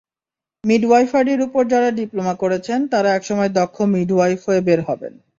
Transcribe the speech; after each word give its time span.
মিডওয়াইফারির 0.63 1.39
ওপর 1.41 1.63
যাঁরা 1.67 1.89
ডিপ্লোমা 1.91 2.33
করছেন, 2.33 2.79
তাঁরা 2.87 3.09
একসময় 3.13 3.49
দক্ষ 3.49 3.77
মিডওয়াইফ 3.93 4.39
হয়ে 4.47 4.61
বের 4.61 4.79
হবেন। 4.81 5.13